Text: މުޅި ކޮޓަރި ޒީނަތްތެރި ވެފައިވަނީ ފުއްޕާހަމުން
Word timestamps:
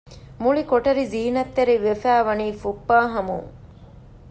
މުޅި 0.41 0.63
ކޮޓަރި 0.71 1.03
ޒީނަތްތެރި 1.13 1.75
ވެފައިވަނީ 1.85 2.45
ފުއްޕާހަމުން 2.61 3.47